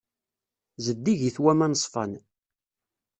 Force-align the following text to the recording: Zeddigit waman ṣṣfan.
Zeddigit 0.85 1.37
waman 1.43 1.73
ṣṣfan. 1.81 2.11